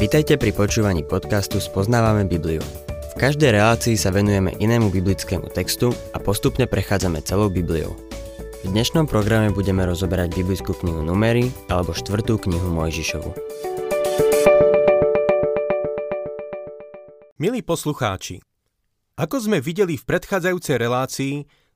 [0.00, 2.64] Vitajte pri počúvaní podcastu Spoznávame Bibliu.
[3.12, 7.92] V každej relácii sa venujeme inému biblickému textu a postupne prechádzame celou Bibliou.
[8.64, 13.28] V dnešnom programe budeme rozoberať biblickú knihu Numery alebo štvrtú knihu Mojžišovu.
[17.36, 18.40] Milí poslucháči,
[19.20, 21.34] ako sme videli v predchádzajúcej relácii,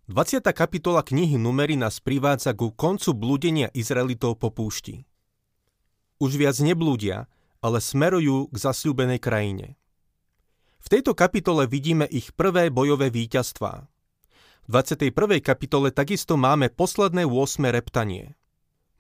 [0.09, 0.49] 20.
[0.57, 5.05] kapitola knihy Numery nás privádza ku koncu blúdenia Izraelitov po púšti.
[6.25, 7.29] Už viac neblúdia,
[7.65, 9.81] ale smerujú k zasľúbenej krajine.
[10.85, 13.89] V tejto kapitole vidíme ich prvé bojové víťazstvá.
[14.65, 15.41] V 21.
[15.41, 17.65] kapitole takisto máme posledné 8.
[17.73, 18.37] reptanie.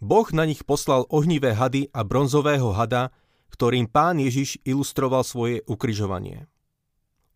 [0.01, 3.13] Boh na nich poslal ohnivé hady a bronzového hada,
[3.53, 6.49] ktorým pán Ježiš ilustroval svoje ukryžovanie.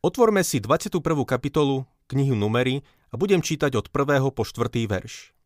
[0.00, 0.96] Otvorme si 21.
[1.28, 2.80] kapitolu knihu Numery
[3.12, 4.32] a budem čítať od 1.
[4.32, 4.64] po 4.
[4.88, 5.36] verš.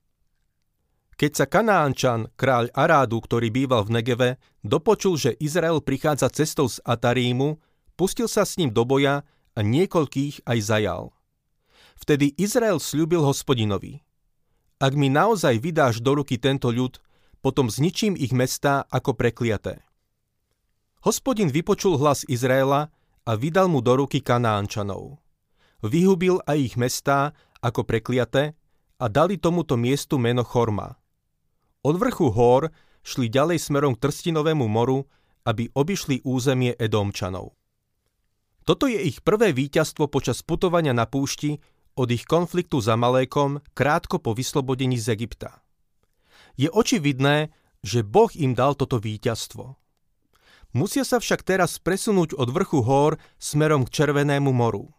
[1.21, 4.31] Keď sa Kanánčan, kráľ Arádu, ktorý býval v Negeve,
[4.65, 7.61] dopočul, že Izrael prichádza cestou z Atarímu,
[8.01, 11.13] pustil sa s ním do boja a niekoľkých aj zajal.
[12.01, 14.01] Vtedy Izrael slúbil hospodinovi.
[14.83, 16.99] Ak mi naozaj vydáš do ruky tento ľud,
[17.45, 19.85] potom zničím ich mestá ako prekliaté.
[21.07, 22.91] Hospodin vypočul hlas Izraela
[23.23, 25.19] a vydal mu do ruky Kanánčanov.
[25.83, 28.55] Vyhubil aj ich mestá ako prekliaté
[28.99, 30.99] a dali tomuto miestu meno Chorma–
[31.83, 32.71] od vrchu hór
[33.03, 35.11] šli ďalej smerom k Trstinovému moru,
[35.43, 37.59] aby obišli územie Edomčanov.
[38.63, 41.59] Toto je ich prvé víťazstvo počas putovania na púšti
[41.99, 45.59] od ich konfliktu za Malékom krátko po vyslobodení z Egypta.
[46.55, 47.51] Je očividné,
[47.83, 49.75] že Boh im dal toto víťazstvo.
[50.73, 54.95] Musia sa však teraz presunúť od vrchu hór smerom k Červenému moru.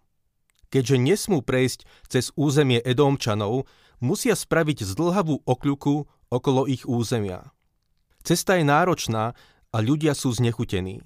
[0.70, 3.66] Keďže nesmú prejsť cez územie Edomčanov,
[4.04, 7.54] musia spraviť zdlhavú okľuku okolo ich územia.
[8.26, 9.38] Cesta je náročná
[9.70, 11.06] a ľudia sú znechutení.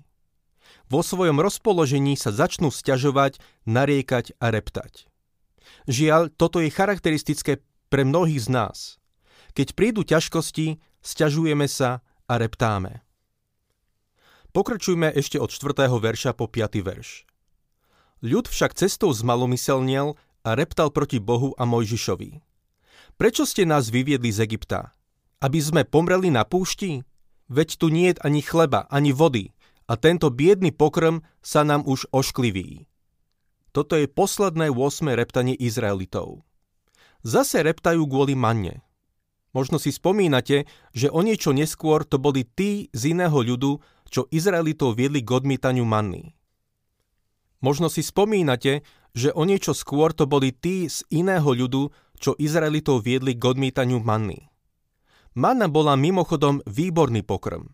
[0.88, 5.12] Vo svojom rozpoložení sa začnú sťažovať, nariekať a reptať.
[5.92, 7.60] Žiaľ, toto je charakteristické
[7.92, 8.78] pre mnohých z nás.
[9.52, 13.04] Keď prídu ťažkosti, sťažujeme sa a reptáme.
[14.56, 15.92] Pokračujme ešte od 4.
[15.92, 16.82] verša po 5.
[16.82, 17.28] verš.
[18.24, 22.42] Ľud však cestou zmalomyselniel a reptal proti Bohu a Mojžišovi.
[23.18, 24.97] Prečo ste nás vyviedli z Egypta?
[25.38, 27.06] Aby sme pomreli na púšti?
[27.46, 29.54] Veď tu nie je ani chleba, ani vody
[29.86, 32.90] a tento biedný pokrm sa nám už oškliví.
[33.70, 35.14] Toto je posledné 8.
[35.14, 36.42] reptanie Izraelitov.
[37.22, 38.82] Zase reptajú kvôli manne.
[39.54, 40.66] Možno si spomínate,
[40.98, 43.78] že o niečo neskôr to boli tí z iného ľudu,
[44.10, 46.34] čo Izraelitov viedli k odmietaniu manny.
[47.62, 48.82] Možno si spomínate,
[49.14, 54.02] že o niečo skôr to boli tí z iného ľudu, čo Izraelitov viedli k odmietaniu
[54.02, 54.50] manny.
[55.38, 57.70] Manna bola mimochodom výborný pokrm.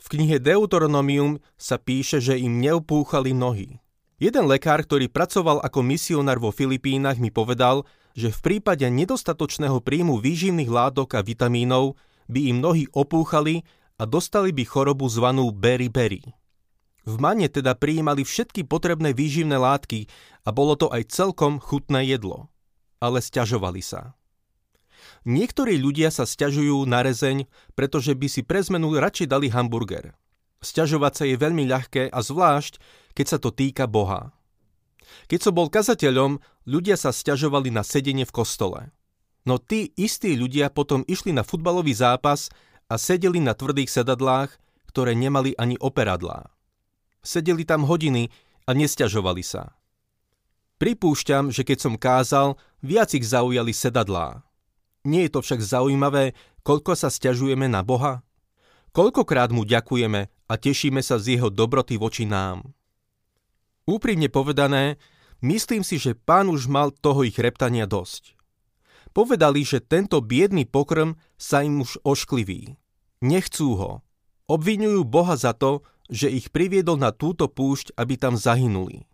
[0.00, 3.84] V knihe Deuteronomium sa píše, že im neupúchali nohy.
[4.16, 7.84] Jeden lekár, ktorý pracoval ako misionár vo Filipínach, mi povedal,
[8.16, 12.00] že v prípade nedostatočného príjmu výživných látok a vitamínov
[12.32, 13.60] by im nohy opúchali
[14.00, 16.24] a dostali by chorobu zvanú beriberi.
[17.04, 20.08] V mane teda prijímali všetky potrebné výživné látky
[20.46, 22.48] a bolo to aj celkom chutné jedlo.
[23.04, 24.16] Ale stiažovali sa.
[25.22, 27.46] Niektorí ľudia sa stiažujú na rezeň,
[27.78, 30.18] pretože by si pre zmenu radšej dali hamburger.
[30.62, 32.82] Sťažovať sa je veľmi ľahké a zvlášť,
[33.14, 34.34] keď sa to týka Boha.
[35.30, 38.80] Keď som bol kazateľom, ľudia sa stiažovali na sedenie v kostole.
[39.42, 42.50] No tí istí ľudia potom išli na futbalový zápas
[42.86, 44.54] a sedeli na tvrdých sedadlách,
[44.90, 46.50] ktoré nemali ani operadlá.
[47.22, 48.30] Sedeli tam hodiny
[48.66, 49.74] a nestiažovali sa.
[50.78, 54.42] Pripúšťam, že keď som kázal, viac ich zaujali sedadlá.
[55.02, 58.22] Nie je to však zaujímavé, koľko sa stiažujeme na Boha?
[58.94, 62.70] Koľkokrát mu ďakujeme a tešíme sa z jeho dobroty voči nám?
[63.82, 65.02] Úprimne povedané,
[65.42, 68.38] myslím si, že pán už mal toho ich reptania dosť.
[69.10, 72.78] Povedali, že tento biedný pokrm sa im už oškliví.
[73.26, 73.92] Nechcú ho.
[74.46, 79.08] Obvinujú Boha za to, že ich priviedol na túto púšť, aby tam zahynuli.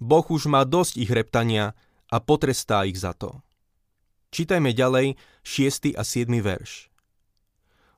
[0.00, 1.76] Boh už má dosť ich reptania
[2.08, 3.42] a potrestá ich za to.
[4.34, 5.14] Čítajme ďalej
[5.46, 5.94] 6.
[5.94, 6.26] a 7.
[6.42, 6.90] verš.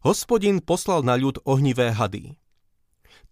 [0.04, 2.36] Hospodin poslal na ľud ohnivé hady.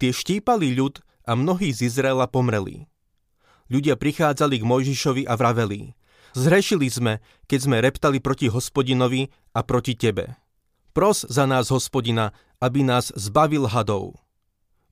[0.01, 2.89] Tie štípali ľud a mnohí z Izraela pomreli.
[3.69, 5.93] Ľudia prichádzali k Mojžišovi a vraveli.
[6.33, 10.41] Zhrešili sme, keď sme reptali proti hospodinovi a proti tebe.
[10.97, 14.17] Pros za nás hospodina, aby nás zbavil hadov.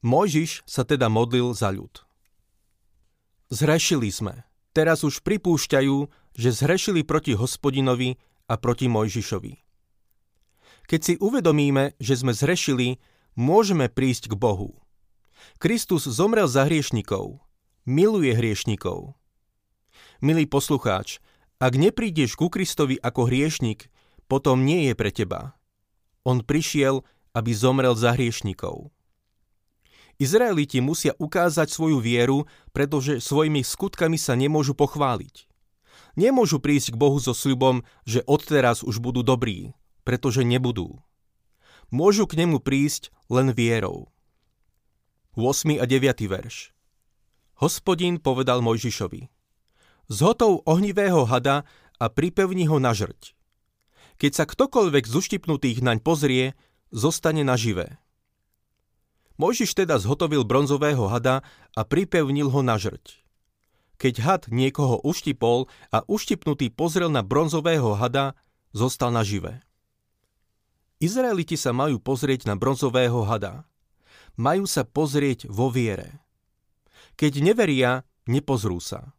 [0.04, 2.04] Mojžiš sa teda modlil za ľud.
[3.48, 4.44] Zhrešili sme.
[4.76, 8.16] Teraz už pripúšťajú, že zhrešili proti hospodinovi
[8.48, 9.54] a proti Mojžišovi.
[10.88, 12.98] Keď si uvedomíme, že sme zhrešili,
[13.38, 14.82] môžeme prísť k Bohu.
[15.58, 17.42] Kristus zomrel za hriešnikov.
[17.86, 19.18] Miluje hriešnikov.
[20.22, 21.18] Milý poslucháč,
[21.58, 23.90] ak neprídeš ku Kristovi ako hriešnik,
[24.30, 25.58] potom nie je pre teba.
[26.22, 27.02] On prišiel,
[27.34, 28.94] aby zomrel za hriešnikov.
[30.22, 35.50] Izraeliti musia ukázať svoju vieru, pretože svojimi skutkami sa nemôžu pochváliť.
[36.12, 39.72] Nemôžu prísť k Bohu so sľubom, že odteraz už budú dobrí,
[40.04, 41.00] pretože nebudú.
[41.88, 44.12] Môžu k nemu prísť len vierou.
[45.36, 45.80] 8.
[45.80, 46.28] a 9.
[46.28, 46.76] verš
[47.56, 49.32] Hospodin povedal Mojžišovi
[50.12, 51.64] Zhotov ohnivého hada
[51.96, 53.32] a pripevni ho na žrť.
[54.20, 56.52] Keď sa ktokoľvek z uštipnutých naň pozrie,
[56.92, 57.96] zostane naživé.
[59.40, 61.40] Mojžiš teda zhotovil bronzového hada
[61.72, 63.21] a pripevnil ho na žrť.
[64.02, 68.34] Keď had niekoho uštipol a uštipnutý pozrel na bronzového hada,
[68.74, 69.62] zostal naživé.
[70.98, 73.70] Izraeliti sa majú pozrieť na bronzového hada
[74.36, 76.24] majú sa pozrieť vo viere.
[77.20, 79.12] Keď neveria, nepozrú sa.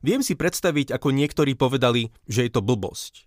[0.00, 3.26] Viem si predstaviť, ako niektorí povedali, že je to blbosť.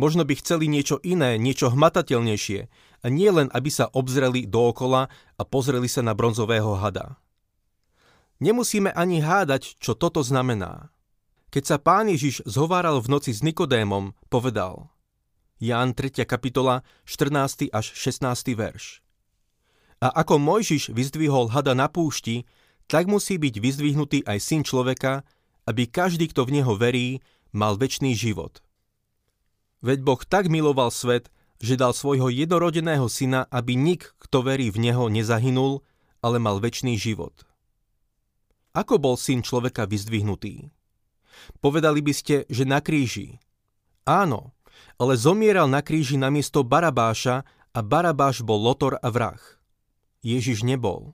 [0.00, 2.60] Možno by chceli niečo iné, niečo hmatateľnejšie,
[3.02, 7.18] a nie len, aby sa obzreli dookola a pozreli sa na bronzového hada.
[8.42, 10.90] Nemusíme ani hádať, čo toto znamená.
[11.54, 14.90] Keď sa pán Ježiš zhováral v noci s Nikodémom, povedal
[15.62, 16.26] Ján 3.
[16.26, 17.70] kapitola, 14.
[17.70, 18.58] až 16.
[18.58, 18.98] verš.
[20.02, 22.42] A ako Mojžiš vyzdvihol hada na púšti,
[22.90, 25.22] tak musí byť vyzdvihnutý aj syn človeka,
[25.70, 27.22] aby každý, kto v neho verí,
[27.54, 28.58] mal väčší život.
[29.86, 31.30] Veď Boh tak miloval svet,
[31.62, 35.86] že dal svojho jednorodeného syna, aby nik, kto verí v neho, nezahynul,
[36.18, 37.46] ale mal väčší život.
[38.72, 40.72] Ako bol syn človeka vyzdvihnutý?
[41.60, 43.36] Povedali by ste, že na kríži.
[44.08, 44.56] Áno,
[44.96, 49.40] ale zomieral na kríži namiesto Barabáša a Barabáš bol lotor a vrah.
[50.24, 51.12] Ježiš nebol.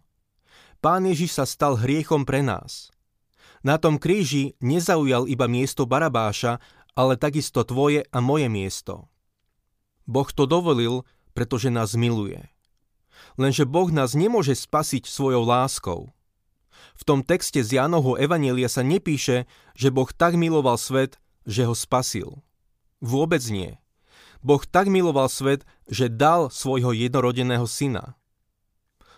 [0.78, 2.94] Pán Ježiš sa stal hriechom pre nás.
[3.66, 6.62] Na tom kríži nezaujal iba miesto Barabáša,
[6.94, 9.10] ale takisto tvoje a moje miesto.
[10.06, 11.02] Boh to dovolil,
[11.34, 12.46] pretože nás miluje.
[13.34, 16.10] Lenže Boh nás nemôže spasiť svojou láskou.
[16.98, 19.46] V tom texte z Jánovho Evanielia sa nepíše,
[19.78, 22.42] že Boh tak miloval svet, že ho spasil.
[22.98, 23.78] Vôbec nie.
[24.42, 28.18] Boh tak miloval svet, že dal svojho jednorodeného syna.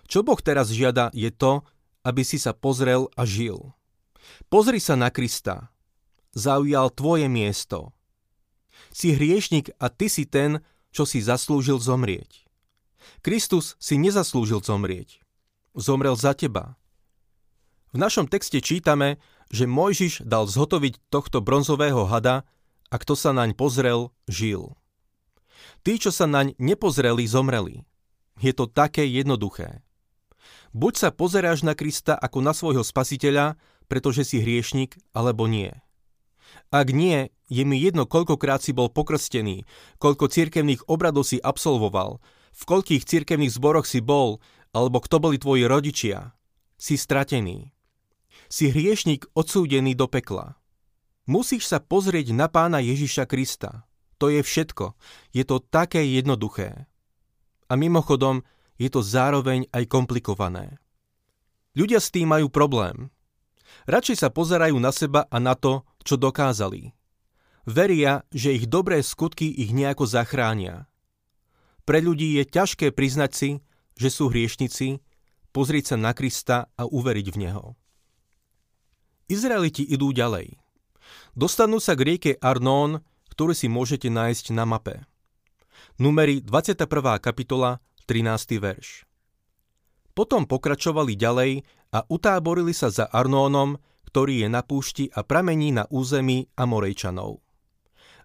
[0.05, 1.65] Čo Boh teraz žiada je to,
[2.05, 3.73] aby si sa pozrel a žil.
[4.53, 5.73] Pozri sa na Krista.
[6.37, 7.97] Zaujal tvoje miesto.
[8.93, 10.61] Si hriešnik a ty si ten,
[10.91, 12.45] čo si zaslúžil zomrieť.
[13.25, 15.23] Kristus si nezaslúžil zomrieť.
[15.77, 16.80] Zomrel za teba.
[17.91, 19.19] V našom texte čítame,
[19.51, 22.47] že Mojžiš dal zhotoviť tohto bronzového hada
[22.87, 24.79] a kto sa naň pozrel, žil.
[25.83, 27.83] Tí, čo sa naň nepozreli, zomreli.
[28.39, 29.83] Je to také jednoduché.
[30.71, 33.59] Buď sa pozeráš na Krista ako na svojho spasiteľa,
[33.91, 35.75] pretože si hriešnik, alebo nie.
[36.71, 39.67] Ak nie, je mi jedno, koľkokrát si bol pokrstený,
[39.99, 42.23] koľko cirkevných obradov si absolvoval,
[42.55, 44.39] v koľkých cirkevných zboroch si bol,
[44.71, 46.39] alebo kto boli tvoji rodičia.
[46.79, 47.75] Si stratený.
[48.51, 50.59] Si hriešnik odsúdený do pekla.
[51.31, 53.87] Musíš sa pozrieť na pána Ježiša Krista.
[54.19, 54.99] To je všetko.
[55.31, 56.91] Je to také jednoduché.
[57.71, 58.43] A mimochodom,
[58.75, 60.83] je to zároveň aj komplikované.
[61.79, 63.15] Ľudia s tým majú problém.
[63.87, 66.91] Radšej sa pozerajú na seba a na to, čo dokázali.
[67.71, 70.91] Veria, že ich dobré skutky ich nejako zachránia.
[71.87, 73.51] Pre ľudí je ťažké priznať si,
[73.95, 74.99] že sú hriešnici,
[75.55, 77.80] pozrieť sa na Krista a uveriť v Neho.
[79.31, 80.59] Izraeliti idú ďalej.
[81.39, 85.07] Dostanú sa k rieke Arnón, ktorú si môžete nájsť na mape.
[86.03, 86.91] Numeri 21.
[87.23, 87.79] kapitola
[88.11, 88.59] 13.
[88.59, 89.07] verš.
[90.11, 91.63] Potom pokračovali ďalej
[91.95, 93.79] a utáborili sa za Arnónom,
[94.11, 97.39] ktorý je na púšti a pramení na území Amorejčanov.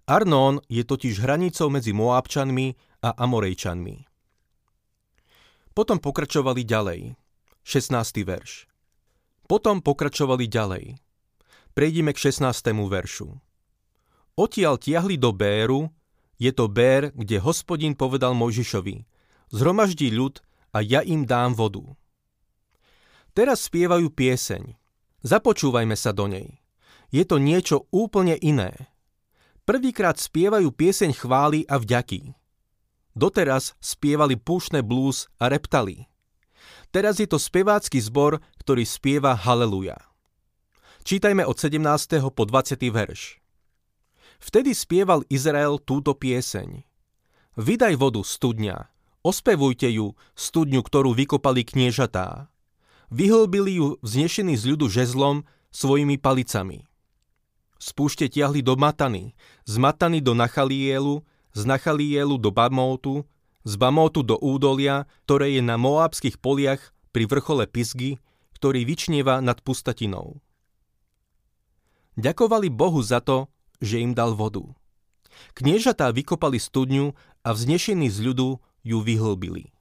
[0.09, 2.73] Arnón je totiž hranicou medzi Moábčanmi
[3.05, 4.09] a Amorejčanmi.
[5.77, 7.13] Potom pokračovali ďalej.
[7.61, 8.25] 16.
[8.25, 8.65] verš.
[9.45, 10.97] Potom pokračovali ďalej.
[11.77, 12.49] Prejdime k 16.
[12.89, 13.29] veršu.
[14.35, 15.93] Odtiaľ tiahli do Béru,
[16.35, 18.97] je to Bér, kde hospodin povedal Mojžišovi–
[19.53, 20.41] zhromaždí ľud
[20.73, 21.83] a ja im dám vodu.
[23.35, 24.79] Teraz spievajú pieseň.
[25.25, 26.63] Započúvajme sa do nej.
[27.11, 28.91] Je to niečo úplne iné.
[29.65, 32.37] Prvýkrát spievajú pieseň chvály a vďaky.
[33.15, 36.05] Doteraz spievali púšne blues a reptali.
[36.95, 39.99] Teraz je to spevácky zbor, ktorý spieva Haleluja.
[41.03, 41.83] Čítajme od 17.
[42.31, 42.87] po 20.
[42.87, 43.43] verš.
[44.39, 46.87] Vtedy spieval Izrael túto pieseň.
[47.59, 48.87] Vydaj vodu studňa,
[49.27, 52.47] Ospevujte ju, studňu, ktorú vykopali kniežatá.
[53.11, 55.43] Vyhlbili ju vznešený z ľudu žezlom
[55.75, 56.87] svojimi palicami.
[57.75, 59.35] Z púšte tiahli do Matany,
[59.67, 63.27] z Matany do Nachalielu, z Nachalielu do Bamótu,
[63.65, 68.21] z Bamótu do údolia, ktoré je na Moábskych poliach pri vrchole Pisgy,
[68.53, 70.39] ktorý vyčnieva nad pustatinou.
[72.15, 73.51] Ďakovali Bohu za to,
[73.83, 74.63] že im dal vodu.
[75.51, 77.11] Kniežatá vykopali studňu
[77.43, 79.75] a vznešení z ľudu ju vyhlbili.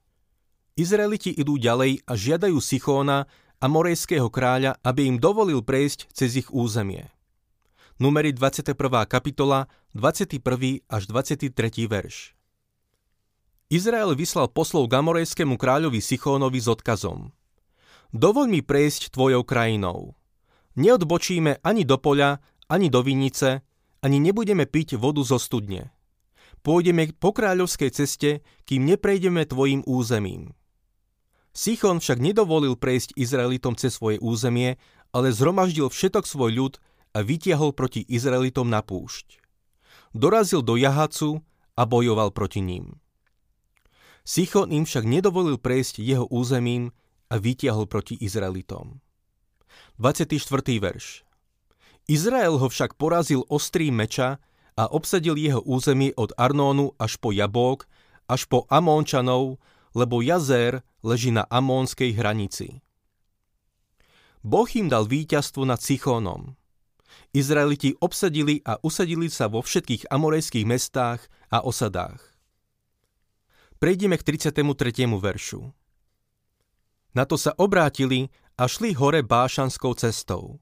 [0.75, 3.31] Izraeliti idú ďalej a žiadajú Sichóna,
[3.63, 7.15] amorejského kráľa, aby im dovolil prejsť cez ich územie.
[8.03, 8.75] Numery 21.
[9.07, 10.43] kapitola, 21.
[10.91, 11.55] až 23.
[11.87, 12.34] verš.
[13.75, 17.35] Izrael vyslal poslov k amorejskému kráľovi Sichónovi s odkazom.
[18.15, 20.15] Dovoľ mi prejsť tvojou krajinou.
[20.79, 22.39] Neodbočíme ani do poľa,
[22.71, 23.67] ani do vinice,
[23.99, 25.91] ani nebudeme piť vodu zo studne.
[26.63, 30.55] Pôjdeme po kráľovskej ceste, kým neprejdeme tvojim územím.
[31.51, 34.79] Sichon však nedovolil prejsť Izraelitom cez svoje územie,
[35.11, 36.75] ale zhromaždil všetok svoj ľud
[37.11, 39.43] a vytiahol proti Izraelitom na púšť.
[40.15, 41.43] Dorazil do Jahacu
[41.75, 43.03] a bojoval proti ním.
[44.25, 46.97] Sichon im však nedovolil prejsť jeho územím
[47.29, 49.05] a vytiahol proti Izraelitom.
[50.01, 50.41] 24.
[50.81, 51.29] verš
[52.09, 54.41] Izrael ho však porazil ostrým meča
[54.81, 57.85] a obsadil jeho územie od Arnónu až po Jabók,
[58.25, 59.61] až po Amónčanov,
[59.93, 62.81] lebo Jazer leží na amónskej hranici.
[64.41, 66.57] Boh im dal víťazstvo nad Sichónom.
[67.33, 72.34] Izraeliti obsadili a usadili sa vo všetkých amorejských mestách a osadách.
[73.85, 74.65] Prejdeme k 33.
[75.21, 75.69] veršu.
[77.13, 80.57] Na to sa obrátili a šli hore Bášanskou cestou.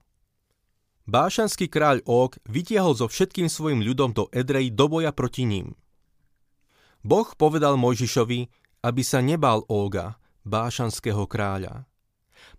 [1.07, 5.71] Bášanský kráľ Ok vytiahol so všetkým svojim ľudom do Edrej do boja proti ním.
[6.99, 8.51] Boh povedal Mojžišovi,
[8.83, 11.87] aby sa nebal Óga, bášanského kráľa.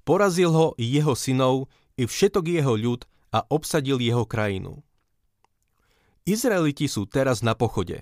[0.00, 1.68] Porazil ho i jeho synov,
[2.00, 3.04] i všetok jeho ľud
[3.36, 4.80] a obsadil jeho krajinu.
[6.24, 8.00] Izraeliti sú teraz na pochode.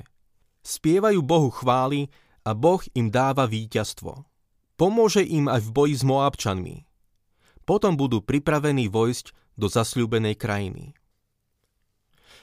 [0.63, 2.07] Spievajú Bohu chvály
[2.43, 4.27] a Boh im dáva víťazstvo.
[4.75, 6.77] Pomôže im aj v boji s Moabčanmi.
[7.63, 10.99] Potom budú pripravení vojsť do zasľúbenej krajiny.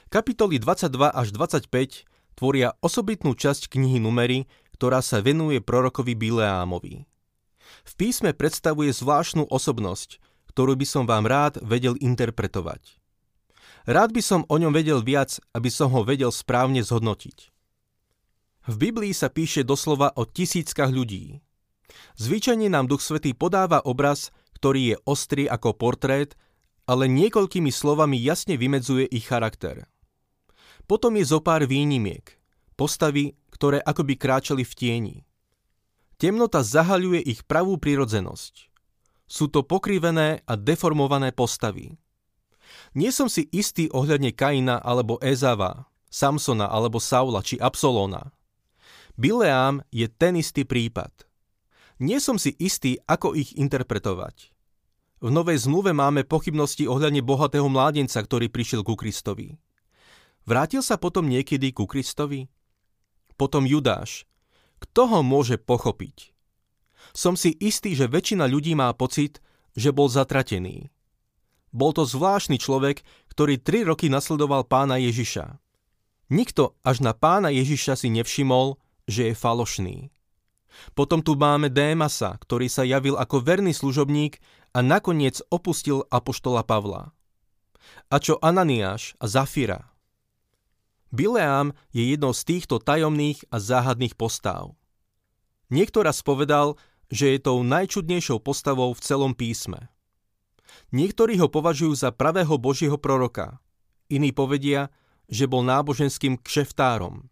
[0.08, 7.04] Kapitoly 22 až 25 tvoria osobitnú časť knihy Numery, ktorá sa venuje prorokovi Bileámovi.
[7.84, 10.18] V písme predstavuje zvláštnu osobnosť,
[10.50, 12.98] ktorú by som vám rád vedel interpretovať.
[13.86, 17.52] Rád by som o ňom vedel viac, aby som ho vedel správne zhodnotiť.
[18.68, 21.40] V Biblii sa píše doslova o tisíckach ľudí.
[22.20, 24.28] Zvyčajne nám Duch Svetý podáva obraz,
[24.60, 26.36] ktorý je ostrý ako portrét,
[26.84, 29.88] ale niekoľkými slovami jasne vymedzuje ich charakter.
[30.84, 32.26] Potom je zo pár výnimiek,
[32.76, 35.16] postavy, ktoré akoby kráčali v tieni.
[36.20, 38.68] Temnota zahaľuje ich pravú prirodzenosť.
[39.24, 41.96] Sú to pokrivené a deformované postavy.
[42.92, 48.34] Nie som si istý ohľadne Kaina alebo Ezava, Samsona alebo Saula či Absolona.
[49.20, 51.12] Bileám je ten istý prípad.
[52.00, 54.56] Nie som si istý, ako ich interpretovať.
[55.20, 59.60] V Novej zmluve máme pochybnosti ohľadne bohatého mládenca, ktorý prišiel ku Kristovi.
[60.48, 62.48] Vrátil sa potom niekedy ku Kristovi?
[63.36, 64.24] Potom Judáš.
[64.80, 66.32] Kto ho môže pochopiť?
[67.12, 69.44] Som si istý, že väčšina ľudí má pocit,
[69.76, 70.88] že bol zatratený.
[71.76, 75.60] Bol to zvláštny človek, ktorý tri roky nasledoval pána Ježiša.
[76.32, 80.14] Nikto až na pána Ježiša si nevšimol, že je falošný.
[80.94, 84.38] Potom tu máme Démasa, ktorý sa javil ako verný služobník
[84.70, 87.10] a nakoniec opustil apoštola Pavla.
[88.06, 89.90] A čo Ananiáš a Zafira?
[91.10, 94.78] Bileám je jednou z týchto tajomných a záhadných postáv.
[95.66, 96.78] Niekto raz povedal,
[97.10, 99.90] že je tou najčudnejšou postavou v celom písme.
[100.94, 103.58] Niektorí ho považujú za pravého Božieho proroka,
[104.06, 104.90] iní povedia,
[105.30, 107.29] že bol náboženským kšeftárom.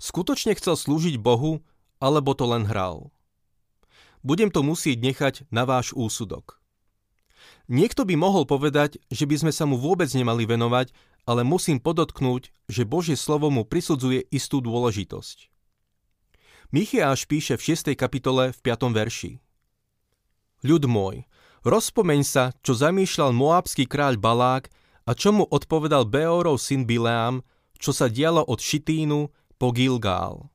[0.00, 1.60] Skutočne chcel slúžiť Bohu,
[2.00, 3.12] alebo to len hral.
[4.24, 6.56] Budem to musieť nechať na váš úsudok.
[7.68, 10.90] Niekto by mohol povedať, že by sme sa mu vôbec nemali venovať,
[11.28, 15.52] ale musím podotknúť, že Božie slovo mu prisudzuje istú dôležitosť.
[16.72, 17.92] Michiáš píše v 6.
[17.92, 18.96] kapitole v 5.
[18.96, 19.32] verši.
[20.64, 21.28] Ľud môj,
[21.66, 24.72] rozpomeň sa, čo zamýšľal moábsky kráľ Balák
[25.04, 27.44] a čo mu odpovedal Beorov syn Bileám,
[27.80, 30.48] čo sa dialo od Šitínu po Gilgál.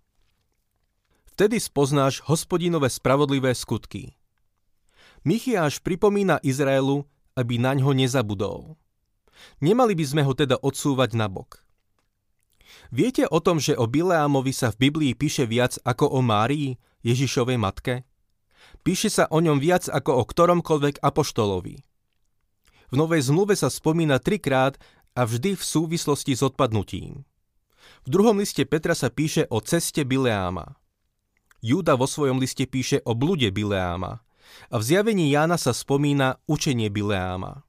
[1.38, 4.17] Vtedy spoznáš hospodinové spravodlivé skutky.
[5.21, 7.05] Michiáš pripomína Izraelu,
[7.38, 8.74] aby na ňo nezabudol.
[9.62, 11.62] Nemali by sme ho teda odsúvať na bok.
[12.89, 16.74] Viete o tom, že o Bileámovi sa v Biblii píše viac ako o Márii,
[17.05, 18.09] Ježišovej matke?
[18.81, 21.77] Píše sa o ňom viac ako o ktoromkoľvek apoštolovi.
[22.89, 24.81] V Novej zmluve sa spomína trikrát
[25.13, 27.21] a vždy v súvislosti s odpadnutím.
[28.06, 30.77] V druhom liste Petra sa píše o ceste Bileáma.
[31.65, 34.22] Júda vo svojom liste píše o blude Bileáma
[34.70, 37.65] a v zjavení Jána sa spomína učenie Bileáma.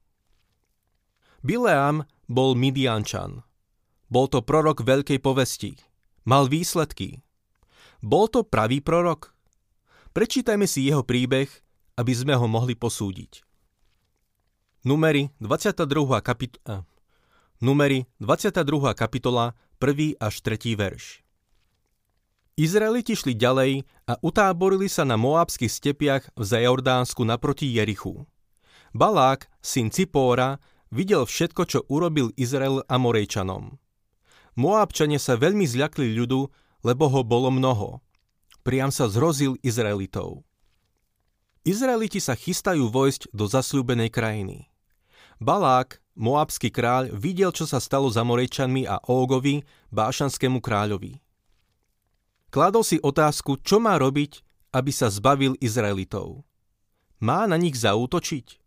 [1.41, 3.47] Bileám bol Midiančan.
[4.07, 5.79] Bol to prorok veľkej povesti.
[6.27, 7.23] Mal výsledky.
[8.03, 9.35] Bol to pravý prorok?
[10.13, 11.49] Prečítajme si jeho príbeh,
[11.97, 13.47] aby sme ho mohli posúdiť.
[14.87, 15.87] Numery 22.
[16.23, 16.87] kapitola
[17.59, 18.93] Numery 22.
[18.93, 20.17] kapitola 1.
[20.17, 20.73] až 3.
[20.73, 21.21] verš.
[22.57, 28.25] Izraeliti šli ďalej a utáborili sa na moábskych stepiach v Zajordánsku naproti Jerichu.
[28.97, 30.57] Balák, syn Cipóra,
[30.89, 33.77] videl všetko, čo urobil Izrael Amorejčanom.
[34.57, 36.49] Moábčania sa veľmi zľakli ľudu,
[36.81, 38.01] lebo ho bolo mnoho.
[38.65, 40.49] Priam sa zrozil Izraelitov.
[41.69, 44.73] Izraeliti sa chystajú vojsť do zasľúbenej krajiny.
[45.37, 51.21] Balák, moabský kráľ, videl, čo sa stalo za Morejčanmi a Ógovi, bášanskému kráľovi.
[52.51, 54.41] Kladol si otázku, čo má robiť,
[54.73, 56.43] aby sa zbavil Izraelitov.
[57.21, 58.61] Má na nich zaútočiť?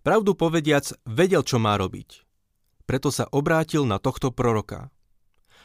[0.00, 2.24] Pravdu povediac, vedel, čo má robiť.
[2.88, 4.88] Preto sa obrátil na tohto proroka.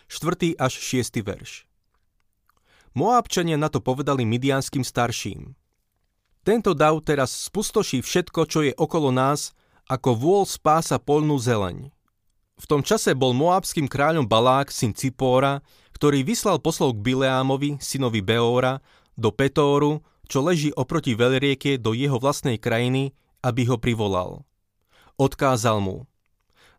[0.07, 0.59] 4.
[0.59, 1.25] až 6.
[1.25, 1.65] verš.
[2.95, 5.57] Moabčania na to povedali midianským starším.
[6.45, 11.93] Tento dav teraz spustoší všetko, čo je okolo nás, ako vôľ spása polnú zeleň.
[12.55, 15.59] V tom čase bol moabským kráľom Balák, syn Cipóra,
[15.91, 18.79] ktorý vyslal poslov k Bileámovi, synovi Beóra,
[19.19, 23.13] do Petóru, čo leží oproti veľrieke do jeho vlastnej krajiny,
[23.45, 24.47] aby ho privolal.
[25.15, 26.09] Odkázal mu.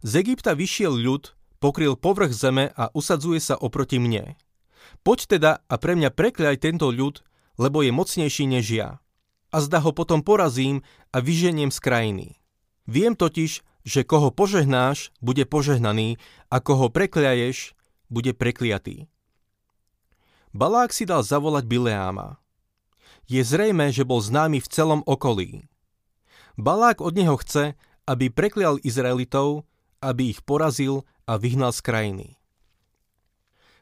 [0.05, 1.33] Z Egypta vyšiel ľud,
[1.63, 4.37] pokryl povrch zeme a usadzuje sa oproti mne.
[5.07, 7.23] Poď teda a pre mňa prekľaj tento ľud,
[7.57, 8.91] lebo je mocnejší než ja.
[9.55, 10.85] A zda ho potom porazím
[11.15, 12.27] a vyženiem z krajiny.
[12.87, 16.19] Viem totiž, že koho požehnáš, bude požehnaný
[16.51, 17.75] a koho prekľaješ,
[18.11, 19.11] bude prekliatý.
[20.55, 22.39] Balák si dal zavolať Bileáma.
[23.27, 25.67] Je zrejme, že bol známy v celom okolí.
[26.57, 27.75] Balák od neho chce,
[28.07, 29.67] aby preklial Izraelitov,
[29.99, 32.29] aby ich porazil a vyhnal z krajiny.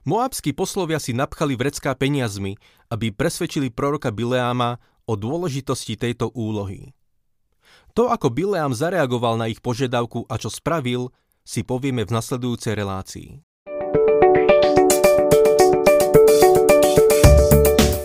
[0.05, 2.61] Moabskí poslovia si napchali vrecká peniazmi,
[2.93, 4.77] aby presvedčili proroka Bileáma
[5.09, 6.93] o dôležitosti tejto úlohy.
[7.94, 11.14] To, ako Bileám zareagoval na ich požiadavku a čo spravil,
[11.46, 13.38] si povieme v nasledujúcej relácii.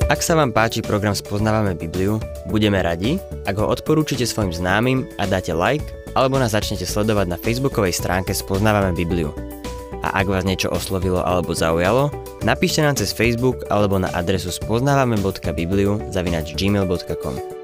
[0.10, 3.18] Ak sa vám páči program Spoznávame Bibliu, budeme radi,
[3.50, 8.34] ak ho odporúčite svojim známym a dáte like, alebo nás začnete sledovať na facebookovej stránke
[8.34, 9.34] Spoznávame Bibliu.
[10.06, 12.14] A ak vás niečo oslovilo alebo zaujalo,
[12.46, 17.59] napíšte nám cez Facebook alebo na adresu spoznávame.bibliu zavinač gmail.com.